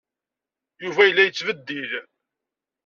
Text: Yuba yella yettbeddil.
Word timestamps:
Yuba 0.83 1.03
yella 1.05 1.23
yettbeddil. 1.27 1.91